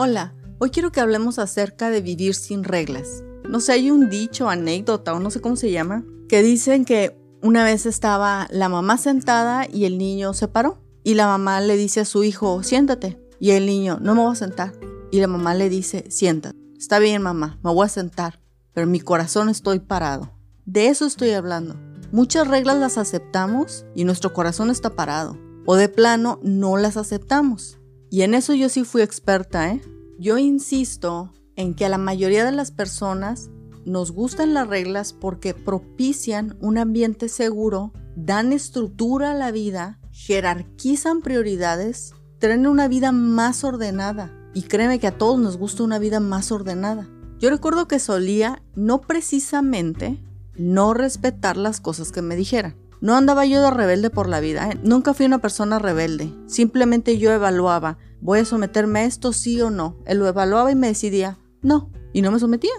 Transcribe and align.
Hola, 0.00 0.32
hoy 0.60 0.70
quiero 0.70 0.92
que 0.92 1.00
hablemos 1.00 1.40
acerca 1.40 1.90
de 1.90 2.00
vivir 2.00 2.36
sin 2.36 2.62
reglas. 2.62 3.24
No 3.48 3.58
sé, 3.58 3.72
hay 3.72 3.90
un 3.90 4.08
dicho, 4.08 4.48
anécdota 4.48 5.12
o 5.12 5.18
no 5.18 5.28
sé 5.28 5.40
cómo 5.40 5.56
se 5.56 5.72
llama, 5.72 6.04
que 6.28 6.40
dicen 6.40 6.84
que 6.84 7.18
una 7.42 7.64
vez 7.64 7.84
estaba 7.84 8.46
la 8.52 8.68
mamá 8.68 8.96
sentada 8.96 9.66
y 9.68 9.86
el 9.86 9.98
niño 9.98 10.34
se 10.34 10.46
paró. 10.46 10.80
Y 11.02 11.14
la 11.14 11.26
mamá 11.26 11.60
le 11.60 11.76
dice 11.76 11.98
a 11.98 12.04
su 12.04 12.22
hijo, 12.22 12.62
siéntate. 12.62 13.20
Y 13.40 13.50
el 13.50 13.66
niño, 13.66 13.98
no 14.00 14.14
me 14.14 14.20
voy 14.20 14.30
a 14.30 14.36
sentar. 14.36 14.72
Y 15.10 15.18
la 15.18 15.26
mamá 15.26 15.56
le 15.56 15.68
dice, 15.68 16.04
siéntate. 16.10 16.56
Está 16.78 17.00
bien, 17.00 17.20
mamá, 17.20 17.58
me 17.64 17.72
voy 17.72 17.84
a 17.84 17.88
sentar. 17.88 18.38
Pero 18.74 18.86
mi 18.86 19.00
corazón 19.00 19.48
estoy 19.48 19.80
parado. 19.80 20.30
De 20.64 20.86
eso 20.86 21.06
estoy 21.06 21.30
hablando. 21.32 21.74
Muchas 22.12 22.46
reglas 22.46 22.78
las 22.78 22.98
aceptamos 22.98 23.84
y 23.96 24.04
nuestro 24.04 24.32
corazón 24.32 24.70
está 24.70 24.90
parado. 24.90 25.36
O 25.66 25.74
de 25.74 25.88
plano 25.88 26.38
no 26.44 26.76
las 26.76 26.96
aceptamos. 26.96 27.77
Y 28.10 28.22
en 28.22 28.34
eso 28.34 28.54
yo 28.54 28.68
sí 28.68 28.84
fui 28.84 29.02
experta, 29.02 29.72
¿eh? 29.72 29.82
Yo 30.18 30.38
insisto 30.38 31.32
en 31.56 31.74
que 31.74 31.84
a 31.84 31.88
la 31.88 31.98
mayoría 31.98 32.44
de 32.44 32.52
las 32.52 32.70
personas 32.70 33.50
nos 33.84 34.12
gustan 34.12 34.54
las 34.54 34.68
reglas 34.68 35.12
porque 35.12 35.54
propician 35.54 36.56
un 36.60 36.78
ambiente 36.78 37.28
seguro, 37.28 37.92
dan 38.16 38.52
estructura 38.52 39.32
a 39.32 39.34
la 39.34 39.50
vida, 39.50 39.98
jerarquizan 40.12 41.20
prioridades, 41.20 42.14
traen 42.38 42.66
una 42.66 42.88
vida 42.88 43.12
más 43.12 43.64
ordenada. 43.64 44.34
Y 44.54 44.62
créeme 44.62 44.98
que 44.98 45.06
a 45.06 45.16
todos 45.16 45.38
nos 45.38 45.56
gusta 45.56 45.84
una 45.84 45.98
vida 45.98 46.20
más 46.20 46.50
ordenada. 46.50 47.08
Yo 47.38 47.50
recuerdo 47.50 47.86
que 47.86 47.98
solía 47.98 48.62
no 48.74 49.00
precisamente 49.00 50.20
no 50.56 50.94
respetar 50.94 51.56
las 51.56 51.80
cosas 51.80 52.10
que 52.10 52.22
me 52.22 52.34
dijeran. 52.34 52.74
No 53.00 53.14
andaba 53.14 53.46
yo 53.46 53.62
de 53.62 53.70
rebelde 53.70 54.10
por 54.10 54.28
la 54.28 54.40
vida, 54.40 54.70
¿eh? 54.70 54.80
nunca 54.82 55.14
fui 55.14 55.26
una 55.26 55.38
persona 55.38 55.78
rebelde. 55.78 56.32
Simplemente 56.46 57.18
yo 57.18 57.30
evaluaba, 57.30 57.98
¿voy 58.20 58.40
a 58.40 58.44
someterme 58.44 59.00
a 59.00 59.04
esto 59.04 59.32
sí 59.32 59.60
o 59.60 59.70
no? 59.70 59.96
Él 60.04 60.18
lo 60.18 60.26
evaluaba 60.26 60.72
y 60.72 60.74
me 60.74 60.88
decidía, 60.88 61.38
no, 61.62 61.90
y 62.12 62.22
no 62.22 62.32
me 62.32 62.40
sometía. 62.40 62.72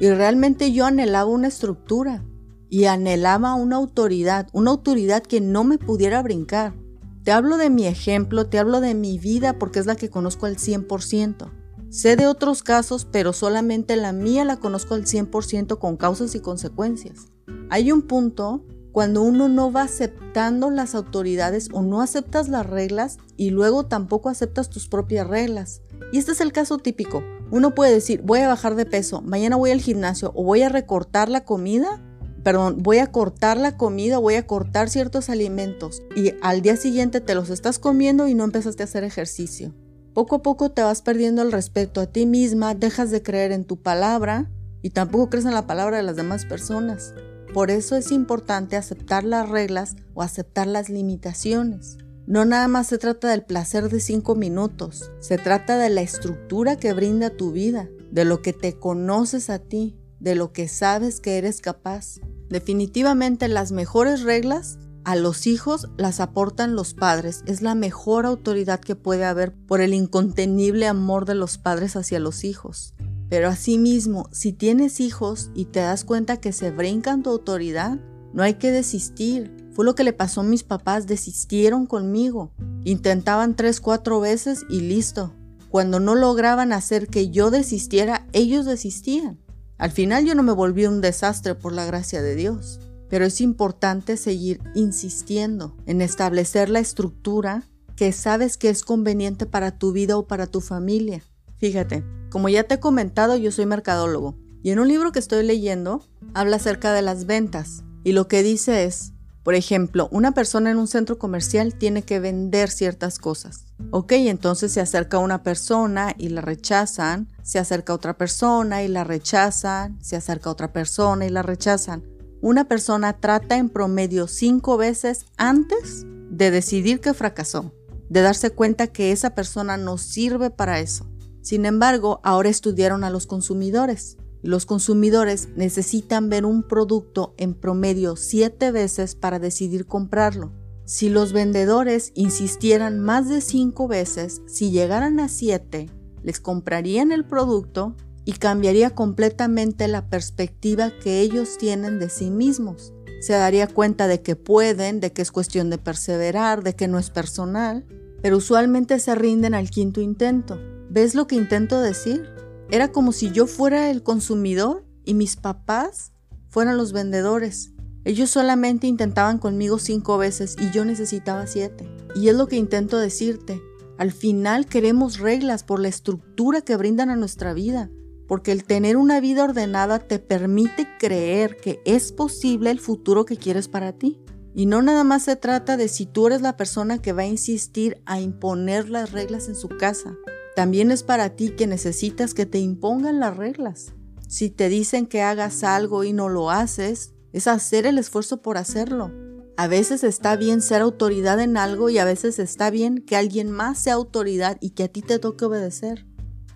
Y 0.00 0.08
realmente 0.10 0.72
yo 0.72 0.84
anhelaba 0.84 1.30
una 1.30 1.48
estructura 1.48 2.24
y 2.68 2.84
anhelaba 2.84 3.54
una 3.54 3.76
autoridad, 3.76 4.48
una 4.52 4.72
autoridad 4.72 5.22
que 5.22 5.40
no 5.40 5.64
me 5.64 5.78
pudiera 5.78 6.22
brincar. 6.22 6.74
Te 7.22 7.32
hablo 7.32 7.56
de 7.56 7.70
mi 7.70 7.86
ejemplo, 7.86 8.46
te 8.46 8.58
hablo 8.58 8.80
de 8.82 8.94
mi 8.94 9.18
vida 9.18 9.58
porque 9.58 9.78
es 9.78 9.86
la 9.86 9.96
que 9.96 10.10
conozco 10.10 10.44
al 10.44 10.56
100%. 10.56 11.50
Sé 11.88 12.16
de 12.16 12.26
otros 12.26 12.62
casos, 12.62 13.06
pero 13.10 13.32
solamente 13.32 13.96
la 13.96 14.12
mía 14.12 14.44
la 14.44 14.58
conozco 14.58 14.94
al 14.94 15.04
100% 15.04 15.78
con 15.78 15.96
causas 15.96 16.34
y 16.34 16.40
consecuencias. 16.40 17.28
Hay 17.70 17.92
un 17.92 18.02
punto 18.02 18.64
cuando 18.94 19.22
uno 19.22 19.48
no 19.48 19.72
va 19.72 19.82
aceptando 19.82 20.70
las 20.70 20.94
autoridades 20.94 21.68
o 21.72 21.82
no 21.82 22.00
aceptas 22.00 22.48
las 22.48 22.64
reglas 22.64 23.18
y 23.36 23.50
luego 23.50 23.86
tampoco 23.86 24.28
aceptas 24.28 24.70
tus 24.70 24.86
propias 24.86 25.26
reglas. 25.26 25.82
Y 26.12 26.18
este 26.18 26.30
es 26.30 26.40
el 26.40 26.52
caso 26.52 26.78
típico. 26.78 27.24
Uno 27.50 27.74
puede 27.74 27.92
decir, 27.92 28.22
voy 28.22 28.38
a 28.38 28.46
bajar 28.46 28.76
de 28.76 28.86
peso, 28.86 29.20
mañana 29.20 29.56
voy 29.56 29.72
al 29.72 29.80
gimnasio 29.80 30.30
o 30.36 30.44
voy 30.44 30.62
a 30.62 30.68
recortar 30.68 31.28
la 31.28 31.44
comida, 31.44 32.00
perdón, 32.44 32.84
voy 32.84 32.98
a 32.98 33.08
cortar 33.10 33.56
la 33.56 33.76
comida, 33.76 34.18
voy 34.18 34.36
a 34.36 34.46
cortar 34.46 34.88
ciertos 34.88 35.28
alimentos 35.28 36.00
y 36.14 36.34
al 36.40 36.62
día 36.62 36.76
siguiente 36.76 37.20
te 37.20 37.34
los 37.34 37.50
estás 37.50 37.80
comiendo 37.80 38.28
y 38.28 38.34
no 38.34 38.44
empezaste 38.44 38.84
a 38.84 38.86
hacer 38.86 39.02
ejercicio. 39.02 39.74
Poco 40.12 40.36
a 40.36 40.42
poco 40.42 40.70
te 40.70 40.84
vas 40.84 41.02
perdiendo 41.02 41.42
el 41.42 41.50
respeto 41.50 42.00
a 42.00 42.06
ti 42.06 42.26
misma, 42.26 42.76
dejas 42.76 43.10
de 43.10 43.24
creer 43.24 43.50
en 43.50 43.64
tu 43.64 43.76
palabra 43.76 44.52
y 44.82 44.90
tampoco 44.90 45.30
crees 45.30 45.46
en 45.46 45.54
la 45.54 45.66
palabra 45.66 45.96
de 45.96 46.04
las 46.04 46.14
demás 46.14 46.44
personas. 46.44 47.12
Por 47.54 47.70
eso 47.70 47.94
es 47.94 48.10
importante 48.10 48.76
aceptar 48.76 49.22
las 49.22 49.48
reglas 49.48 49.94
o 50.12 50.22
aceptar 50.22 50.66
las 50.66 50.90
limitaciones. 50.90 51.98
No 52.26 52.44
nada 52.44 52.66
más 52.66 52.88
se 52.88 52.98
trata 52.98 53.28
del 53.28 53.44
placer 53.44 53.90
de 53.90 54.00
cinco 54.00 54.34
minutos, 54.34 55.12
se 55.20 55.38
trata 55.38 55.78
de 55.78 55.88
la 55.88 56.00
estructura 56.00 56.76
que 56.76 56.92
brinda 56.92 57.30
tu 57.30 57.52
vida, 57.52 57.88
de 58.10 58.24
lo 58.24 58.42
que 58.42 58.52
te 58.52 58.76
conoces 58.76 59.50
a 59.50 59.60
ti, 59.60 59.96
de 60.18 60.34
lo 60.34 60.52
que 60.52 60.66
sabes 60.66 61.20
que 61.20 61.38
eres 61.38 61.60
capaz. 61.60 62.16
Definitivamente 62.48 63.46
las 63.46 63.70
mejores 63.70 64.22
reglas 64.22 64.80
a 65.04 65.14
los 65.14 65.46
hijos 65.46 65.88
las 65.96 66.18
aportan 66.18 66.74
los 66.74 66.92
padres. 66.92 67.44
Es 67.46 67.62
la 67.62 67.76
mejor 67.76 68.26
autoridad 68.26 68.80
que 68.80 68.96
puede 68.96 69.26
haber 69.26 69.54
por 69.54 69.80
el 69.80 69.94
incontenible 69.94 70.88
amor 70.88 71.24
de 71.24 71.36
los 71.36 71.56
padres 71.58 71.94
hacia 71.94 72.18
los 72.18 72.42
hijos. 72.42 72.94
Pero 73.34 73.48
asimismo, 73.48 74.28
si 74.30 74.52
tienes 74.52 75.00
hijos 75.00 75.50
y 75.56 75.64
te 75.64 75.80
das 75.80 76.04
cuenta 76.04 76.36
que 76.36 76.52
se 76.52 76.70
brincan 76.70 77.24
tu 77.24 77.30
autoridad, 77.30 77.98
no 78.32 78.44
hay 78.44 78.54
que 78.54 78.70
desistir. 78.70 79.50
Fue 79.72 79.84
lo 79.84 79.96
que 79.96 80.04
le 80.04 80.12
pasó 80.12 80.42
a 80.42 80.44
mis 80.44 80.62
papás, 80.62 81.08
desistieron 81.08 81.86
conmigo. 81.86 82.52
Intentaban 82.84 83.56
tres, 83.56 83.80
cuatro 83.80 84.20
veces 84.20 84.64
y 84.70 84.82
listo. 84.82 85.34
Cuando 85.68 85.98
no 85.98 86.14
lograban 86.14 86.72
hacer 86.72 87.08
que 87.08 87.30
yo 87.30 87.50
desistiera, 87.50 88.24
ellos 88.32 88.66
desistían. 88.66 89.40
Al 89.78 89.90
final 89.90 90.24
yo 90.24 90.36
no 90.36 90.44
me 90.44 90.52
volví 90.52 90.86
un 90.86 91.00
desastre 91.00 91.56
por 91.56 91.72
la 91.72 91.86
gracia 91.86 92.22
de 92.22 92.36
Dios. 92.36 92.78
Pero 93.08 93.24
es 93.24 93.40
importante 93.40 94.16
seguir 94.16 94.60
insistiendo 94.76 95.76
en 95.86 96.02
establecer 96.02 96.70
la 96.70 96.78
estructura 96.78 97.64
que 97.96 98.12
sabes 98.12 98.58
que 98.58 98.70
es 98.70 98.84
conveniente 98.84 99.44
para 99.44 99.76
tu 99.76 99.90
vida 99.90 100.16
o 100.16 100.28
para 100.28 100.46
tu 100.46 100.60
familia. 100.60 101.24
Fíjate, 101.56 102.04
como 102.30 102.48
ya 102.48 102.64
te 102.64 102.74
he 102.74 102.80
comentado, 102.80 103.36
yo 103.36 103.52
soy 103.52 103.66
mercadólogo 103.66 104.36
y 104.62 104.70
en 104.70 104.78
un 104.78 104.88
libro 104.88 105.12
que 105.12 105.18
estoy 105.18 105.44
leyendo 105.44 106.04
habla 106.34 106.56
acerca 106.56 106.92
de 106.92 107.02
las 107.02 107.26
ventas 107.26 107.84
y 108.02 108.12
lo 108.12 108.28
que 108.28 108.42
dice 108.42 108.84
es, 108.84 109.12
por 109.44 109.54
ejemplo, 109.54 110.08
una 110.10 110.32
persona 110.32 110.70
en 110.70 110.78
un 110.78 110.88
centro 110.88 111.18
comercial 111.18 111.74
tiene 111.74 112.02
que 112.02 112.18
vender 112.18 112.70
ciertas 112.70 113.18
cosas. 113.18 113.66
Ok, 113.90 114.12
entonces 114.12 114.72
se 114.72 114.80
acerca 114.80 115.18
una 115.18 115.42
persona 115.42 116.14
y 116.16 116.30
la 116.30 116.40
rechazan, 116.40 117.28
se 117.42 117.58
acerca 117.58 117.92
otra 117.92 118.16
persona 118.16 118.82
y 118.82 118.88
la 118.88 119.04
rechazan, 119.04 119.98
se 120.02 120.16
acerca 120.16 120.48
otra 120.48 120.72
persona 120.72 121.26
y 121.26 121.28
la 121.28 121.42
rechazan. 121.42 122.04
Una 122.40 122.68
persona 122.68 123.20
trata 123.20 123.58
en 123.58 123.68
promedio 123.68 124.28
cinco 124.28 124.78
veces 124.78 125.26
antes 125.36 126.06
de 126.30 126.50
decidir 126.50 127.00
que 127.00 127.12
fracasó, 127.12 127.74
de 128.08 128.22
darse 128.22 128.50
cuenta 128.50 128.86
que 128.86 129.12
esa 129.12 129.34
persona 129.34 129.76
no 129.76 129.98
sirve 129.98 130.48
para 130.48 130.80
eso. 130.80 131.06
Sin 131.44 131.66
embargo, 131.66 132.20
ahora 132.24 132.48
estudiaron 132.48 133.04
a 133.04 133.10
los 133.10 133.26
consumidores. 133.26 134.16
Los 134.42 134.64
consumidores 134.64 135.50
necesitan 135.56 136.30
ver 136.30 136.46
un 136.46 136.62
producto 136.62 137.34
en 137.36 137.52
promedio 137.52 138.16
siete 138.16 138.72
veces 138.72 139.14
para 139.14 139.38
decidir 139.38 139.84
comprarlo. 139.84 140.52
Si 140.86 141.10
los 141.10 141.34
vendedores 141.34 142.12
insistieran 142.14 142.98
más 142.98 143.28
de 143.28 143.42
cinco 143.42 143.88
veces, 143.88 144.40
si 144.46 144.70
llegaran 144.70 145.20
a 145.20 145.28
siete, 145.28 145.90
les 146.22 146.40
comprarían 146.40 147.12
el 147.12 147.26
producto 147.26 147.94
y 148.24 148.32
cambiaría 148.32 148.94
completamente 148.94 149.86
la 149.86 150.08
perspectiva 150.08 150.92
que 150.98 151.20
ellos 151.20 151.58
tienen 151.58 151.98
de 151.98 152.08
sí 152.08 152.30
mismos. 152.30 152.94
Se 153.20 153.34
daría 153.34 153.66
cuenta 153.66 154.08
de 154.08 154.22
que 154.22 154.34
pueden, 154.34 154.98
de 154.98 155.12
que 155.12 155.20
es 155.20 155.30
cuestión 155.30 155.68
de 155.68 155.76
perseverar, 155.76 156.62
de 156.62 156.74
que 156.74 156.88
no 156.88 156.98
es 156.98 157.10
personal, 157.10 157.84
pero 158.22 158.38
usualmente 158.38 158.98
se 158.98 159.14
rinden 159.14 159.52
al 159.52 159.68
quinto 159.68 160.00
intento. 160.00 160.58
¿Ves 160.94 161.16
lo 161.16 161.26
que 161.26 161.34
intento 161.34 161.80
decir? 161.80 162.30
Era 162.70 162.92
como 162.92 163.10
si 163.10 163.32
yo 163.32 163.48
fuera 163.48 163.90
el 163.90 164.04
consumidor 164.04 164.84
y 165.04 165.14
mis 165.14 165.34
papás 165.34 166.12
fueran 166.48 166.76
los 166.76 166.92
vendedores. 166.92 167.72
Ellos 168.04 168.30
solamente 168.30 168.86
intentaban 168.86 169.38
conmigo 169.38 169.80
cinco 169.80 170.18
veces 170.18 170.54
y 170.56 170.70
yo 170.70 170.84
necesitaba 170.84 171.48
siete. 171.48 171.88
Y 172.14 172.28
es 172.28 172.36
lo 172.36 172.46
que 172.46 172.54
intento 172.54 172.96
decirte. 172.96 173.60
Al 173.98 174.12
final 174.12 174.66
queremos 174.66 175.18
reglas 175.18 175.64
por 175.64 175.80
la 175.80 175.88
estructura 175.88 176.60
que 176.60 176.76
brindan 176.76 177.10
a 177.10 177.16
nuestra 177.16 177.54
vida, 177.54 177.90
porque 178.28 178.52
el 178.52 178.62
tener 178.62 178.96
una 178.96 179.18
vida 179.18 179.42
ordenada 179.42 179.98
te 179.98 180.20
permite 180.20 180.86
creer 181.00 181.56
que 181.56 181.80
es 181.84 182.12
posible 182.12 182.70
el 182.70 182.78
futuro 182.78 183.24
que 183.24 183.36
quieres 183.36 183.66
para 183.66 183.94
ti. 183.94 184.20
Y 184.54 184.66
no 184.66 184.80
nada 184.80 185.02
más 185.02 185.24
se 185.24 185.34
trata 185.34 185.76
de 185.76 185.88
si 185.88 186.06
tú 186.06 186.28
eres 186.28 186.40
la 186.40 186.56
persona 186.56 187.02
que 187.02 187.12
va 187.12 187.22
a 187.22 187.26
insistir 187.26 188.00
a 188.06 188.20
imponer 188.20 188.90
las 188.90 189.10
reglas 189.10 189.48
en 189.48 189.56
su 189.56 189.66
casa. 189.66 190.16
También 190.54 190.90
es 190.90 191.02
para 191.02 191.30
ti 191.30 191.50
que 191.50 191.66
necesitas 191.66 192.34
que 192.34 192.46
te 192.46 192.58
impongan 192.58 193.20
las 193.20 193.36
reglas. 193.36 193.92
Si 194.28 194.50
te 194.50 194.68
dicen 194.68 195.06
que 195.06 195.22
hagas 195.22 195.64
algo 195.64 196.04
y 196.04 196.12
no 196.12 196.28
lo 196.28 196.50
haces, 196.50 197.12
es 197.32 197.48
hacer 197.48 197.86
el 197.86 197.98
esfuerzo 197.98 198.40
por 198.40 198.56
hacerlo. 198.56 199.10
A 199.56 199.68
veces 199.68 200.02
está 200.02 200.36
bien 200.36 200.62
ser 200.62 200.82
autoridad 200.82 201.40
en 201.40 201.56
algo 201.56 201.88
y 201.88 201.98
a 201.98 202.04
veces 202.04 202.38
está 202.38 202.70
bien 202.70 202.98
que 202.98 203.16
alguien 203.16 203.50
más 203.50 203.78
sea 203.78 203.94
autoridad 203.94 204.56
y 204.60 204.70
que 204.70 204.84
a 204.84 204.88
ti 204.88 205.02
te 205.02 205.18
toque 205.18 205.44
obedecer. 205.44 206.06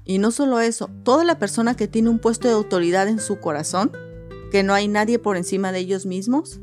Y 0.05 0.19
no 0.19 0.31
solo 0.31 0.61
eso, 0.61 0.91
toda 1.05 1.23
la 1.25 1.39
persona 1.39 1.77
que 1.77 1.87
tiene 1.87 2.09
un 2.09 2.19
puesto 2.19 2.49
de 2.49 2.55
autoridad 2.55 3.09
en 3.09 3.21
su 3.21 3.39
corazón, 3.41 3.93
que 4.50 4.62
no 4.62 4.75
hay 4.75 4.89
nadie 4.89 5.19
por 5.19 5.37
encima 5.37 5.71
de 5.71 5.81
ellos 5.81 6.06
mismos, 6.06 6.61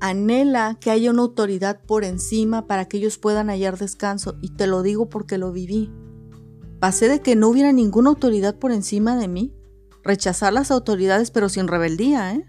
anhela 0.00 0.76
que 0.80 0.90
haya 0.90 1.10
una 1.10 1.22
autoridad 1.22 1.80
por 1.86 2.04
encima 2.04 2.66
para 2.66 2.86
que 2.86 2.96
ellos 2.98 3.18
puedan 3.18 3.48
hallar 3.48 3.78
descanso. 3.78 4.36
Y 4.42 4.50
te 4.50 4.66
lo 4.66 4.82
digo 4.82 5.08
porque 5.08 5.38
lo 5.38 5.52
viví. 5.52 5.90
Pasé 6.80 7.08
de 7.08 7.20
que 7.20 7.34
no 7.34 7.48
hubiera 7.48 7.72
ninguna 7.72 8.10
autoridad 8.10 8.56
por 8.56 8.70
encima 8.70 9.16
de 9.16 9.26
mí, 9.28 9.52
rechazar 10.04 10.52
las 10.52 10.70
autoridades 10.70 11.30
pero 11.30 11.48
sin 11.48 11.66
rebeldía, 11.66 12.34
¿eh? 12.34 12.44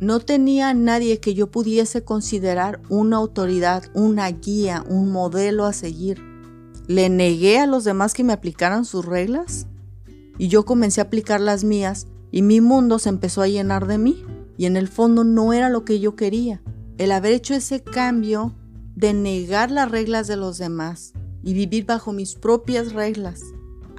No 0.00 0.18
tenía 0.18 0.72
nadie 0.72 1.20
que 1.20 1.34
yo 1.34 1.50
pudiese 1.50 2.04
considerar 2.04 2.80
una 2.88 3.18
autoridad, 3.18 3.84
una 3.94 4.30
guía, 4.30 4.82
un 4.88 5.12
modelo 5.12 5.66
a 5.66 5.74
seguir. 5.74 6.22
Le 6.86 7.10
negué 7.10 7.58
a 7.58 7.66
los 7.66 7.84
demás 7.84 8.14
que 8.14 8.24
me 8.24 8.32
aplicaran 8.32 8.86
sus 8.86 9.04
reglas 9.04 9.66
y 10.38 10.48
yo 10.48 10.64
comencé 10.64 11.02
a 11.02 11.04
aplicar 11.04 11.40
las 11.40 11.64
mías 11.64 12.06
y 12.32 12.40
mi 12.40 12.62
mundo 12.62 12.98
se 12.98 13.10
empezó 13.10 13.42
a 13.42 13.48
llenar 13.48 13.86
de 13.86 13.98
mí 13.98 14.24
y 14.56 14.64
en 14.64 14.78
el 14.78 14.88
fondo 14.88 15.22
no 15.22 15.52
era 15.52 15.68
lo 15.68 15.84
que 15.84 16.00
yo 16.00 16.16
quería. 16.16 16.62
El 16.96 17.12
haber 17.12 17.34
hecho 17.34 17.54
ese 17.54 17.82
cambio 17.82 18.54
de 18.94 19.12
negar 19.12 19.70
las 19.70 19.90
reglas 19.90 20.26
de 20.26 20.36
los 20.36 20.56
demás 20.56 21.12
y 21.42 21.52
vivir 21.52 21.84
bajo 21.84 22.12
mis 22.12 22.34
propias 22.34 22.92
reglas, 22.92 23.42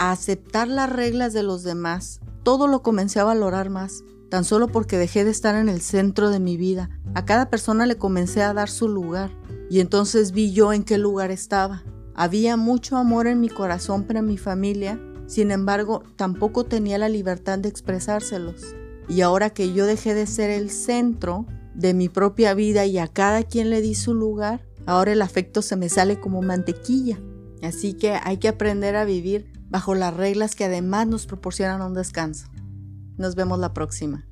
a 0.01 0.09
aceptar 0.09 0.67
las 0.67 0.89
reglas 0.89 1.31
de 1.31 1.43
los 1.43 1.61
demás, 1.61 2.21
todo 2.41 2.65
lo 2.65 2.81
comencé 2.81 3.19
a 3.19 3.23
valorar 3.23 3.69
más, 3.69 4.03
tan 4.31 4.43
solo 4.43 4.67
porque 4.67 4.97
dejé 4.97 5.23
de 5.23 5.29
estar 5.29 5.53
en 5.53 5.69
el 5.69 5.79
centro 5.79 6.31
de 6.31 6.39
mi 6.39 6.57
vida. 6.57 6.89
A 7.13 7.23
cada 7.23 7.51
persona 7.51 7.85
le 7.85 7.97
comencé 7.97 8.41
a 8.41 8.51
dar 8.55 8.67
su 8.67 8.87
lugar 8.87 9.29
y 9.69 9.79
entonces 9.79 10.31
vi 10.31 10.53
yo 10.53 10.73
en 10.73 10.83
qué 10.83 10.97
lugar 10.97 11.29
estaba. 11.29 11.83
Había 12.15 12.57
mucho 12.57 12.97
amor 12.97 13.27
en 13.27 13.39
mi 13.39 13.47
corazón 13.47 14.05
para 14.05 14.23
mi 14.23 14.39
familia, 14.39 14.99
sin 15.27 15.51
embargo 15.51 16.01
tampoco 16.15 16.63
tenía 16.63 16.97
la 16.97 17.07
libertad 17.07 17.59
de 17.59 17.69
expresárselos. 17.69 18.73
Y 19.07 19.21
ahora 19.21 19.51
que 19.51 19.71
yo 19.71 19.85
dejé 19.85 20.15
de 20.15 20.25
ser 20.25 20.49
el 20.49 20.71
centro 20.71 21.45
de 21.75 21.93
mi 21.93 22.09
propia 22.09 22.55
vida 22.55 22.87
y 22.87 22.97
a 22.97 23.07
cada 23.07 23.43
quien 23.43 23.69
le 23.69 23.81
di 23.81 23.93
su 23.93 24.15
lugar, 24.15 24.65
ahora 24.87 25.11
el 25.11 25.21
afecto 25.21 25.61
se 25.61 25.75
me 25.75 25.89
sale 25.89 26.19
como 26.19 26.41
mantequilla. 26.41 27.19
Así 27.61 27.93
que 27.93 28.13
hay 28.13 28.37
que 28.37 28.47
aprender 28.47 28.95
a 28.95 29.05
vivir 29.05 29.60
bajo 29.71 29.95
las 29.95 30.13
reglas 30.13 30.53
que 30.53 30.65
además 30.65 31.07
nos 31.07 31.25
proporcionan 31.25 31.81
un 31.81 31.93
descanso. 31.93 32.47
Nos 33.17 33.35
vemos 33.35 33.57
la 33.57 33.73
próxima. 33.73 34.25